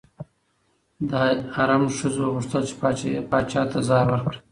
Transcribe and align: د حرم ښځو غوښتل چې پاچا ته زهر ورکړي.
د 1.09 1.11
حرم 1.55 1.83
ښځو 1.97 2.23
غوښتل 2.33 2.61
چې 2.69 2.77
پاچا 3.31 3.61
ته 3.71 3.79
زهر 3.87 4.07
ورکړي. 4.11 4.39